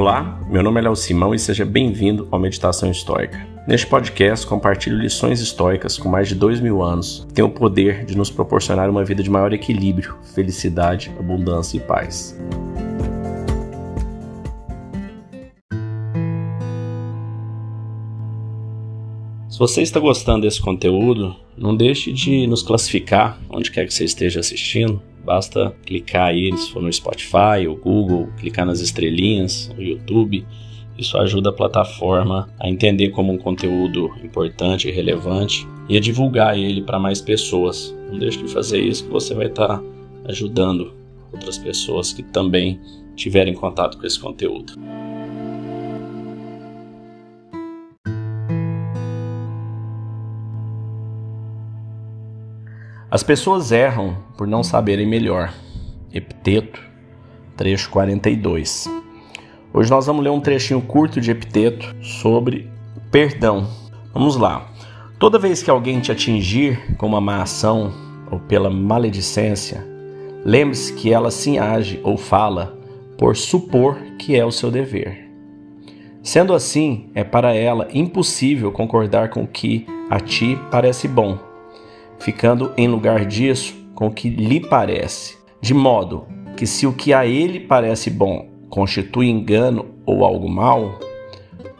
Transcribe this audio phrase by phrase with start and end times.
[0.00, 3.46] Olá, meu nome é Léo Simão e seja bem-vindo ao Meditação Histórica.
[3.68, 8.06] Neste podcast, compartilho lições históricas com mais de dois mil anos que têm o poder
[8.06, 12.34] de nos proporcionar uma vida de maior equilíbrio, felicidade, abundância e paz.
[19.50, 24.04] Se você está gostando desse conteúdo, não deixe de nos classificar onde quer que você
[24.04, 29.82] esteja assistindo Basta clicar aí, se for no Spotify ou Google, clicar nas estrelinhas, no
[29.82, 30.46] YouTube.
[30.98, 36.58] Isso ajuda a plataforma a entender como um conteúdo importante e relevante e a divulgar
[36.58, 37.94] ele para mais pessoas.
[38.10, 39.82] Não deixe de fazer isso que você vai estar tá
[40.26, 40.92] ajudando
[41.32, 42.80] outras pessoas que também
[43.16, 44.74] tiverem contato com esse conteúdo.
[53.10, 55.52] As pessoas erram por não saberem melhor.
[56.14, 56.80] Epiteto,
[57.56, 58.88] trecho 42.
[59.74, 62.70] Hoje nós vamos ler um trechinho curto de Epiteto sobre
[63.10, 63.66] perdão.
[64.14, 64.64] Vamos lá.
[65.18, 67.92] Toda vez que alguém te atingir com uma má ação
[68.30, 69.84] ou pela maledicência,
[70.44, 72.78] lembre-se que ela sim age ou fala
[73.18, 75.28] por supor que é o seu dever.
[76.22, 81.49] Sendo assim, é para ela impossível concordar com o que a ti parece bom
[82.20, 87.12] ficando em lugar disso com o que lhe parece, de modo que se o que
[87.12, 90.98] a ele parece bom constitui engano ou algo mal,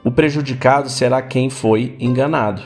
[0.04, 2.62] o prejudicado será quem foi enganado.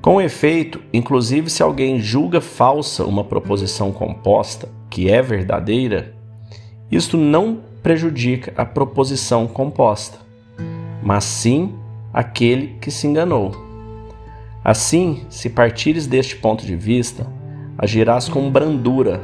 [0.00, 6.14] Com efeito, inclusive se alguém julga falsa uma proposição composta que é verdadeira,
[6.90, 10.18] isto não prejudica a proposição composta,
[11.02, 11.74] mas sim
[12.12, 13.65] aquele que se enganou.
[14.66, 17.24] Assim, se partires deste ponto de vista,
[17.78, 19.22] agirás com brandura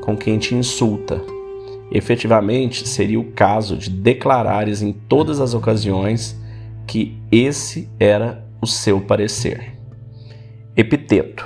[0.00, 1.20] com quem te insulta.
[1.90, 6.40] Efetivamente, seria o caso de declarares em todas as ocasiões
[6.86, 9.72] que esse era o seu parecer.
[10.76, 11.44] Epiteto.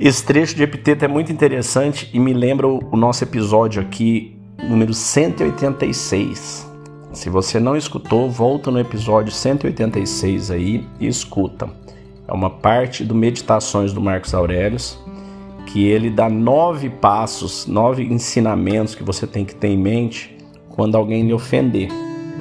[0.00, 4.38] Esse trecho de epiteto é muito interessante e me lembra o nosso episódio aqui,
[4.70, 6.66] número 186.
[7.12, 11.85] Se você não escutou, volta no episódio 186 aí e escuta.
[12.28, 14.98] É uma parte do Meditações do Marcos Aurelius,
[15.66, 20.36] que ele dá nove passos, nove ensinamentos que você tem que ter em mente
[20.68, 21.88] quando alguém lhe ofender.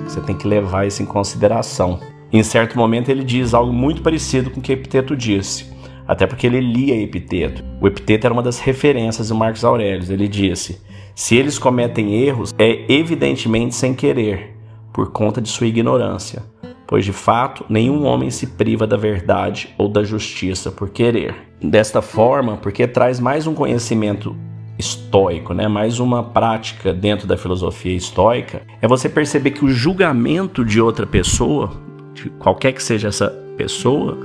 [0.04, 2.00] Você tem que levar isso em consideração.
[2.34, 5.72] Em certo momento ele diz algo muito parecido com o que Epiteto disse,
[6.08, 7.64] até porque ele lia Epiteto.
[7.80, 10.10] O Epiteto era uma das referências do Marcos Aurelius.
[10.10, 10.82] Ele disse:
[11.14, 14.56] se eles cometem erros, é evidentemente sem querer,
[14.92, 16.44] por conta de sua ignorância
[16.88, 21.36] pois de fato nenhum homem se priva da verdade ou da justiça por querer.
[21.62, 24.36] Desta forma, porque traz mais um conhecimento
[24.78, 25.68] estoico, né?
[25.68, 31.06] mais uma prática dentro da filosofia estoica, é você perceber que o julgamento de outra
[31.06, 31.72] pessoa,
[32.14, 34.18] de qualquer que seja essa pessoa,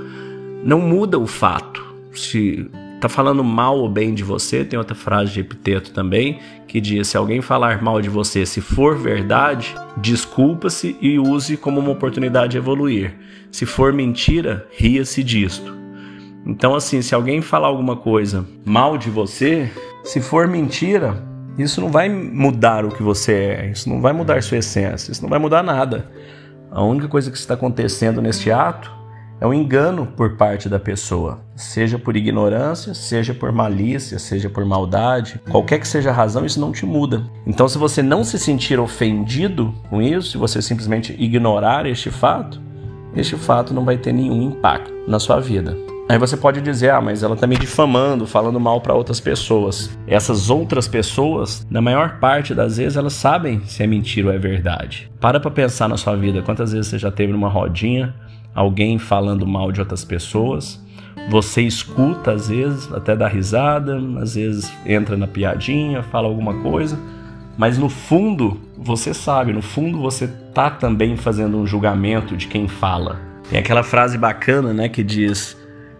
[0.63, 1.81] não muda o fato.
[2.13, 2.69] Se
[3.01, 7.07] tá falando mal ou bem de você, tem outra frase de Epiteto também, que diz:
[7.07, 12.51] se alguém falar mal de você, se for verdade, desculpa-se e use como uma oportunidade
[12.51, 13.15] de evoluir.
[13.51, 15.75] Se for mentira, ria-se disto.
[16.45, 19.69] Então, assim, se alguém falar alguma coisa mal de você,
[20.03, 21.23] se for mentira,
[21.57, 25.21] isso não vai mudar o que você é, isso não vai mudar sua essência, isso
[25.21, 26.09] não vai mudar nada.
[26.71, 29.00] A única coisa que está acontecendo neste ato
[29.41, 34.63] é um engano por parte da pessoa, seja por ignorância, seja por malícia, seja por
[34.63, 37.23] maldade, qualquer que seja a razão, isso não te muda.
[37.47, 42.61] Então, se você não se sentir ofendido com isso, se você simplesmente ignorar este fato,
[43.15, 45.75] este fato não vai ter nenhum impacto na sua vida.
[46.07, 49.97] Aí você pode dizer, ah, mas ela está me difamando, falando mal para outras pessoas.
[50.05, 54.37] Essas outras pessoas, na maior parte das vezes, elas sabem se é mentira ou é
[54.37, 55.09] verdade.
[55.19, 58.13] Para para pensar na sua vida, quantas vezes você já teve numa rodinha
[58.53, 60.81] alguém falando mal de outras pessoas.
[61.29, 66.97] Você escuta às vezes, até dá risada, às vezes entra na piadinha, fala alguma coisa,
[67.57, 72.67] mas no fundo você sabe, no fundo você tá também fazendo um julgamento de quem
[72.67, 73.19] fala.
[73.49, 75.57] Tem aquela frase bacana, né, que diz: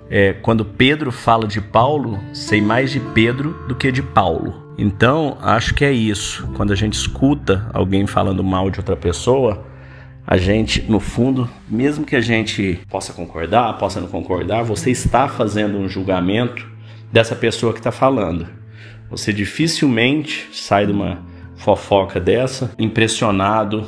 [0.10, 4.74] é, quando Pedro fala de Paulo, sei mais de Pedro do que de Paulo.
[4.78, 6.48] Então, acho que é isso.
[6.56, 9.64] Quando a gente escuta alguém falando mal de outra pessoa,
[10.32, 15.28] a gente, no fundo, mesmo que a gente possa concordar, possa não concordar, você está
[15.28, 16.66] fazendo um julgamento
[17.12, 18.48] dessa pessoa que está falando.
[19.10, 21.22] Você dificilmente sai de uma
[21.58, 23.86] fofoca dessa impressionado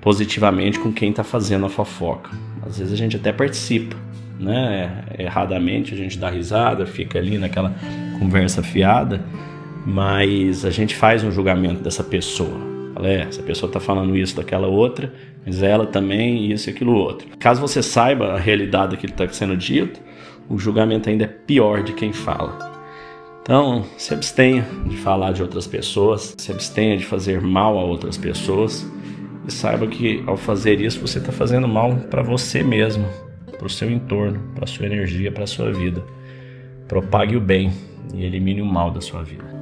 [0.00, 2.30] positivamente com quem está fazendo a fofoca.
[2.66, 3.94] Às vezes a gente até participa,
[4.40, 5.04] né?
[5.18, 7.70] Erradamente a gente dá risada, fica ali naquela
[8.18, 9.22] conversa fiada,
[9.84, 12.72] mas a gente faz um julgamento dessa pessoa.
[12.94, 15.12] Fala, é, essa pessoa está falando isso daquela outra,
[15.44, 17.26] mas ela também, isso e aquilo outro.
[17.38, 20.00] Caso você saiba a realidade daquilo que está sendo dito,
[20.48, 22.70] o julgamento ainda é pior de quem fala.
[23.42, 28.16] Então, se abstenha de falar de outras pessoas, se abstenha de fazer mal a outras
[28.16, 28.86] pessoas
[29.46, 33.04] e saiba que ao fazer isso você está fazendo mal para você mesmo,
[33.58, 36.04] para o seu entorno, para a sua energia, para a sua vida.
[36.86, 37.72] Propague o bem
[38.14, 39.61] e elimine o mal da sua vida.